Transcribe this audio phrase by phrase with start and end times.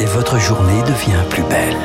[0.00, 1.76] et votre journée devient plus belle.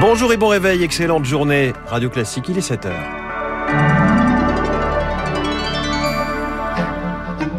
[0.00, 1.72] Bonjour et bon réveil, excellente journée.
[1.86, 3.19] Radio Classique, il est 7h.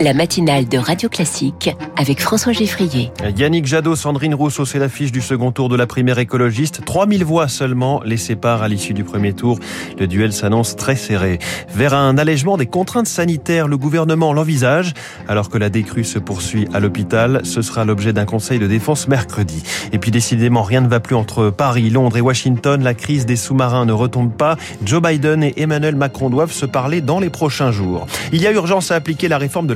[0.03, 3.11] La matinale de Radio Classique avec François Geffrier.
[3.37, 6.83] Yannick Jadot, Sandrine Rousseau, c'est l'affiche du second tour de la primaire écologiste.
[6.83, 9.59] 3000 voix seulement les séparent à l'issue du premier tour.
[9.99, 11.37] Le duel s'annonce très serré.
[11.75, 14.93] Vers un allègement des contraintes sanitaires, le gouvernement l'envisage.
[15.27, 19.07] Alors que la décrue se poursuit à l'hôpital, ce sera l'objet d'un conseil de défense
[19.07, 19.61] mercredi.
[19.91, 22.81] Et puis décidément, rien ne va plus entre Paris, Londres et Washington.
[22.81, 24.57] La crise des sous-marins ne retombe pas.
[24.83, 28.07] Joe Biden et Emmanuel Macron doivent se parler dans les prochains jours.
[28.33, 29.75] Il y a urgence à appliquer la réforme de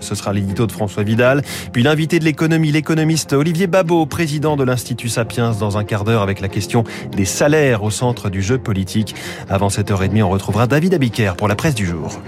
[0.00, 1.42] Ce sera l'édito de François Vidal.
[1.72, 6.22] Puis l'invité de l'économie, l'économiste Olivier Babot, président de l'Institut Sapiens, dans un quart d'heure
[6.22, 6.84] avec la question
[7.16, 9.14] des salaires au centre du jeu politique.
[9.48, 12.20] Avant 7h30, on retrouvera David Abiker pour la presse du jour.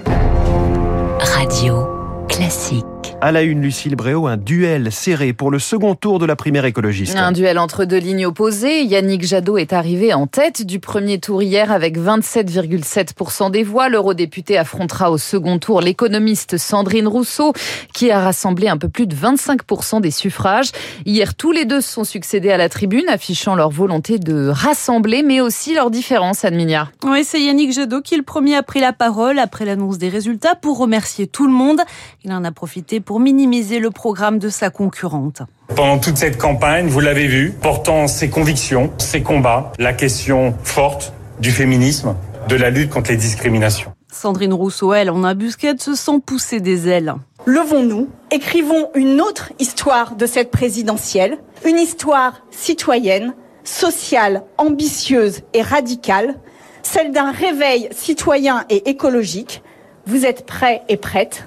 [1.21, 1.87] Radio
[2.29, 2.94] classique.
[3.25, 6.67] À la une, Lucille Bréau, un duel serré pour le second tour de la primaire
[6.67, 7.17] écologiste.
[7.17, 8.83] Un duel entre deux lignes opposées.
[8.83, 13.89] Yannick Jadot est arrivé en tête du premier tour hier avec 27,7% des voix.
[13.89, 17.55] L'eurodéputé affrontera au second tour l'économiste Sandrine Rousseau,
[17.95, 20.73] qui a rassemblé un peu plus de 25% des suffrages.
[21.07, 25.23] Hier, tous les deux se sont succédés à la tribune, affichant leur volonté de rassembler,
[25.23, 26.91] mais aussi leurs différences, Adminia.
[27.03, 30.57] Oui, c'est Yannick Jadot qui, le premier, a pris la parole après l'annonce des résultats
[30.57, 31.81] pour remercier tout le monde.
[32.23, 35.43] Il en a profité pour minimiser le programme de sa concurrente.
[35.75, 41.13] Pendant toute cette campagne, vous l'avez vu, portant ses convictions, ses combats, la question forte
[41.41, 42.15] du féminisme,
[42.49, 43.93] de la lutte contre les discriminations.
[44.13, 47.15] Sandrine Rousseau, elle, en embuscade, se sent pousser des ailes.
[47.47, 56.37] Levons-nous, écrivons une autre histoire de cette présidentielle, une histoire citoyenne, sociale, ambitieuse et radicale,
[56.83, 59.63] celle d'un réveil citoyen et écologique.
[60.07, 61.47] Vous êtes prêts et prêtes?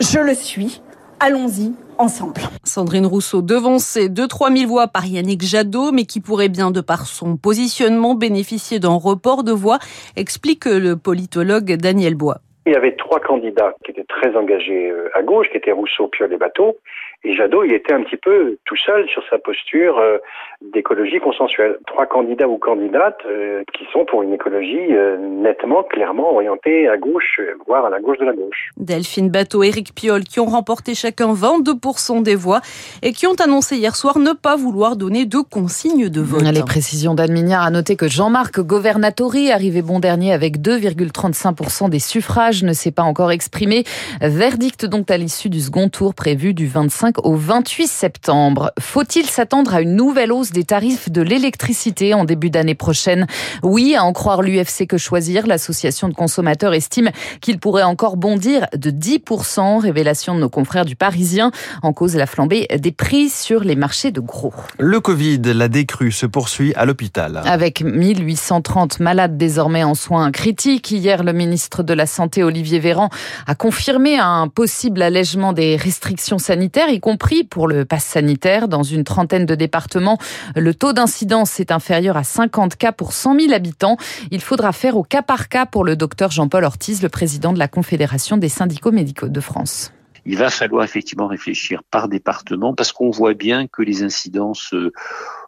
[0.00, 0.82] Je le suis
[1.20, 2.40] allons-y ensemble.
[2.64, 7.06] Sandrine Rousseau devancée de 3000 voix par Yannick Jadot, mais qui pourrait bien, de par
[7.06, 9.78] son positionnement, bénéficier d'un report de voix,
[10.16, 12.38] explique le politologue Daniel Bois.
[12.66, 16.08] Il y avait trois candidats qui étaient très engagés euh, à gauche, qui étaient Rousseau,
[16.08, 16.76] Piolle et Bateau.
[17.24, 20.18] Et Jadot, il était un petit peu tout seul sur sa posture euh,
[20.60, 21.78] d'écologie consensuelle.
[21.86, 26.96] Trois candidats ou candidates euh, qui sont pour une écologie euh, nettement, clairement orientée à
[26.96, 28.70] gauche, voire à la gauche de la gauche.
[28.76, 32.60] Delphine Bateau, Éric Piolle, qui ont remporté chacun 22% des voix
[33.02, 36.42] et qui ont annoncé hier soir ne pas vouloir donner de consignes de vote.
[36.42, 42.64] Les précisions d'Adminiard a noté que Jean-Marc Governatori, arrivé bon dernier avec 2,35% des suffrages,
[42.64, 43.84] ne s'est pas encore exprimé.
[44.20, 48.72] Verdict donc à l'issue du second tour prévu du 25 au 28 septembre.
[48.80, 53.26] Faut-il s'attendre à une nouvelle hausse des tarifs de l'électricité en début d'année prochaine
[53.62, 57.10] Oui, à en croire l'UFC Que Choisir, l'association de consommateurs estime
[57.40, 59.80] qu'il pourrait encore bondir de 10%.
[59.80, 61.50] Révélation de nos confrères du Parisien
[61.82, 64.52] en cause la flambée des prix sur les marchés de gros.
[64.78, 67.42] Le Covid, la décrue se poursuit à l'hôpital.
[67.44, 70.90] Avec 1830 malades désormais en soins critiques.
[70.90, 73.10] Hier, le ministre de la Santé, Olivier Véran,
[73.46, 78.68] a confirmé un possible allègement des restrictions sanitaires y compris pour le pass sanitaire.
[78.68, 80.18] Dans une trentaine de départements,
[80.56, 83.96] le taux d'incidence est inférieur à 50 cas pour 100 000 habitants.
[84.30, 87.58] Il faudra faire au cas par cas pour le docteur Jean-Paul Ortiz, le président de
[87.58, 89.92] la Confédération des syndicaux médicaux de France
[90.28, 94.92] il va falloir effectivement réfléchir par département parce qu'on voit bien que les incidences euh,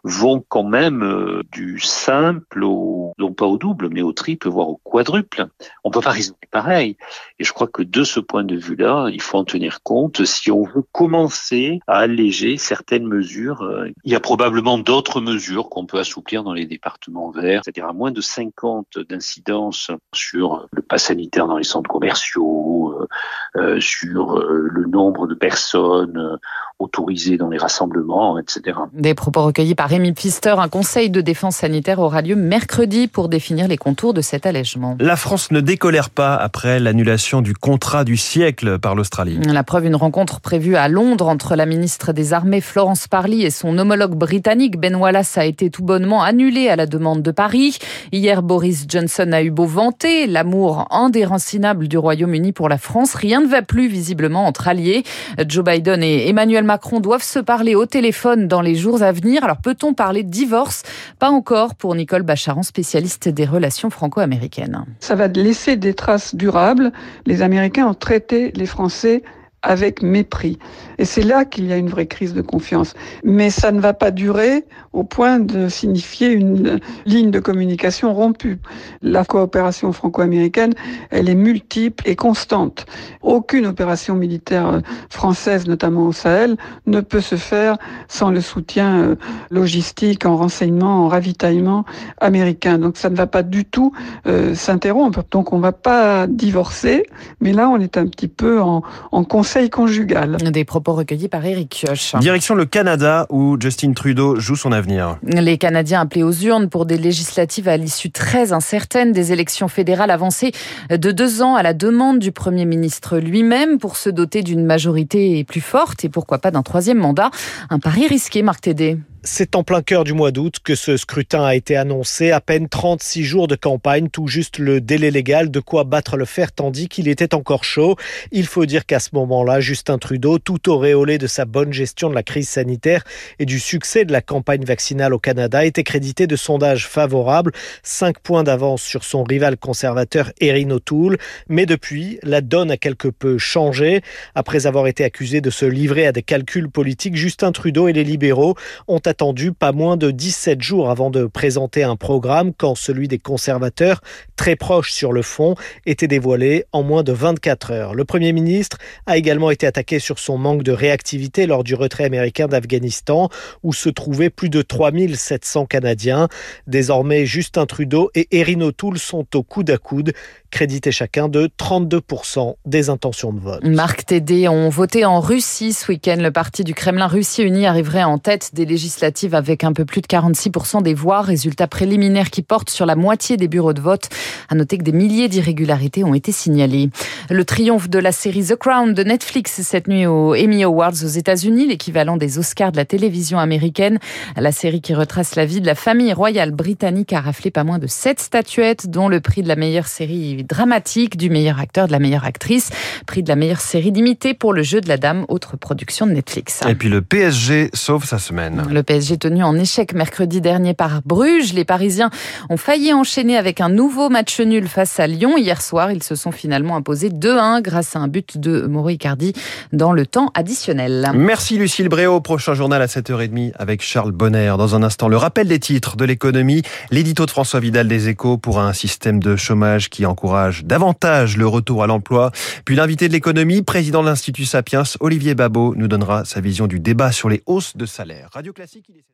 [0.03, 4.69] vont quand même euh, du simple au, non pas au double, mais au triple, voire
[4.69, 5.47] au quadruple.
[5.83, 6.97] On peut pas raisonner pareil.
[7.39, 10.51] Et je crois que de ce point de vue-là, il faut en tenir compte si
[10.51, 13.61] on veut commencer à alléger certaines mesures.
[13.61, 17.87] Euh, il y a probablement d'autres mesures qu'on peut assouplir dans les départements verts, c'est-à-dire
[17.87, 23.07] à moins de 50 d'incidence sur le pass sanitaire dans les centres commerciaux,
[23.55, 26.39] euh, sur le nombre de personnes
[26.81, 28.77] autorisées dans les rassemblements, etc.
[28.93, 33.29] Des propos recueillis par Rémi Pfister, un conseil de défense sanitaire aura lieu mercredi pour
[33.29, 34.97] définir les contours de cet allègement.
[34.99, 39.39] La France ne décolère pas après l'annulation du contrat du siècle par l'Australie.
[39.45, 43.51] La preuve, une rencontre prévue à Londres entre la ministre des Armées Florence Parly et
[43.51, 47.77] son homologue britannique Ben Wallace a été tout bonnement annulée à la demande de Paris.
[48.11, 53.15] Hier, Boris Johnson a eu beau vanter l'amour indéracinable du Royaume-Uni pour la France.
[53.15, 55.03] Rien ne va plus visiblement entre alliés.
[55.47, 59.43] Joe Biden et Emmanuel Macron doivent se parler au téléphone dans les jours à venir.
[59.43, 60.83] Alors peut on parler de divorce?
[61.19, 64.85] Pas encore pour Nicole Bacharan, spécialiste des relations franco-américaines.
[65.01, 66.93] Ça va laisser des traces durables.
[67.25, 69.21] Les Américains ont traité les Français
[69.63, 70.57] avec mépris.
[70.97, 72.93] Et c'est là qu'il y a une vraie crise de confiance.
[73.23, 78.59] Mais ça ne va pas durer au point de signifier une ligne de communication rompue.
[79.01, 80.73] La coopération franco-américaine,
[81.11, 82.85] elle est multiple et constante.
[83.21, 87.77] Aucune opération militaire française, notamment au Sahel, ne peut se faire
[88.07, 89.15] sans le soutien euh,
[89.49, 91.85] logistique, en renseignement, en ravitaillement
[92.19, 92.77] américain.
[92.77, 93.93] Donc ça ne va pas du tout
[94.27, 95.23] euh, s'interrompre.
[95.31, 97.05] Donc on ne va pas divorcer,
[97.39, 100.37] mais là on est un petit peu en, en conseil conjugal.
[100.37, 102.17] Des propos recueillis par Eric Kioch.
[102.21, 105.17] Direction le Canada où Justin Trudeau joue son avenir.
[105.23, 110.09] Les Canadiens appelés aux urnes pour des législatives à l'issue très incertaine des élections fédérales
[110.09, 110.53] avancées
[110.89, 115.43] de deux ans à la demande du Premier ministre lui-même pour se doter d'une majorité
[115.43, 117.29] plus forte et pourquoi pas d'un troisième mandat.
[117.69, 118.99] Un pari risqué, Marc Tédé.
[119.23, 122.31] C'est en plein cœur du mois d'août que ce scrutin a été annoncé.
[122.31, 126.25] À peine 36 jours de campagne, tout juste le délai légal de quoi battre le
[126.25, 127.97] fer tandis qu'il était encore chaud.
[128.31, 132.15] Il faut dire qu'à ce moment-là, Justin Trudeau, tout auréolé de sa bonne gestion de
[132.15, 133.03] la crise sanitaire
[133.37, 137.51] et du succès de la campagne vaccinale au Canada, était crédité de sondages favorables,
[137.83, 141.19] 5 points d'avance sur son rival conservateur Erin O'Toole.
[141.47, 144.01] Mais depuis, la donne a quelque peu changé.
[144.33, 148.03] Après avoir été accusé de se livrer à des calculs politiques, Justin Trudeau et les
[148.03, 148.55] libéraux
[148.87, 153.19] ont attendu pas moins de 17 jours avant de présenter un programme quand celui des
[153.19, 153.99] conservateurs,
[154.37, 155.55] très proche sur le fond,
[155.85, 157.93] était dévoilé en moins de 24 heures.
[157.93, 158.77] Le Premier ministre
[159.07, 163.27] a également été attaqué sur son manque de réactivité lors du retrait américain d'Afghanistan,
[163.63, 166.29] où se trouvaient plus de 3700 Canadiens.
[166.67, 170.13] Désormais, Justin Trudeau et Erin O'Toole sont au coude à coude,
[170.51, 173.63] crédités chacun de 32% des intentions de vote.
[173.65, 176.17] Marc Tédé ont voté en Russie ce week-end.
[176.19, 179.00] Le parti du Kremlin Russie Uni arriverait en tête des législatives
[179.33, 183.37] avec un peu plus de 46% des voix, résultat préliminaire qui porte sur la moitié
[183.37, 184.09] des bureaux de vote.
[184.49, 186.89] À noter que des milliers d'irrégularités ont été signalées.
[187.29, 191.07] Le triomphe de la série The Crown de Netflix cette nuit aux Emmy Awards aux
[191.07, 193.99] États-Unis, l'équivalent des Oscars de la télévision américaine.
[194.35, 197.79] La série qui retrace la vie de la famille royale britannique a raflé pas moins
[197.79, 201.91] de sept statuettes, dont le prix de la meilleure série dramatique, du meilleur acteur, de
[201.91, 202.69] la meilleure actrice,
[203.05, 206.11] prix de la meilleure série d'imité pour le jeu de la dame, autre production de
[206.11, 206.61] Netflix.
[206.67, 208.63] Et puis le PSG sauve sa semaine.
[208.69, 211.53] Le PSG tenu en échec mercredi dernier par Bruges.
[211.53, 212.09] Les Parisiens
[212.49, 215.37] ont failli enchaîner avec un nouveau match nul face à Lyon.
[215.37, 219.31] Hier soir, ils se sont finalement imposés 2-1 grâce à un but de Mauro Icardi
[219.71, 221.09] dans le temps additionnel.
[221.13, 222.19] Merci Lucille Bréau.
[222.19, 224.55] Prochain journal à 7h30 avec Charles Bonner.
[224.57, 226.61] Dans un instant, le rappel des titres de l'économie.
[226.89, 231.47] L'édito de François Vidal des Échos pour un système de chômage qui encourage davantage le
[231.47, 232.31] retour à l'emploi.
[232.65, 236.81] Puis l'invité de l'économie, président de l'Institut Sapiens, Olivier Babot, nous donnera sa vision du
[236.81, 238.27] débat sur les hausses de salaire.
[238.33, 239.05] Radio Classique, il est